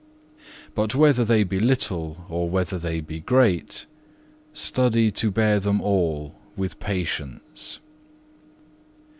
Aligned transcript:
But 0.73 0.95
whether 0.95 1.23
they 1.23 1.43
be 1.43 1.59
little 1.59 2.25
or 2.27 2.49
whether 2.49 2.79
they 2.79 3.01
be 3.01 3.19
great, 3.19 3.85
study 4.51 5.11
to 5.11 5.29
bear 5.29 5.59
them 5.59 5.79
all 5.79 6.33
with 6.57 6.79
patience. 6.79 7.79